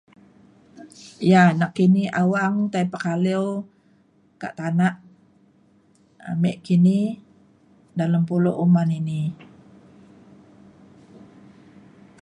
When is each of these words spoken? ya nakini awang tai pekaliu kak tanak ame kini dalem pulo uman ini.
ya 1.31 1.43
nakini 1.59 2.03
awang 2.21 2.55
tai 2.71 2.85
pekaliu 2.91 3.45
kak 4.41 4.53
tanak 4.59 4.93
ame 6.31 6.51
kini 6.65 6.99
dalem 7.97 8.23
pulo 8.29 8.51
uman 8.65 8.89
ini. 8.99 9.21